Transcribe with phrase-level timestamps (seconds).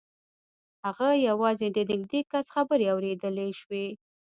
[0.85, 3.87] هغه یوازې د نږدې کس خبرې اورېدلای شوې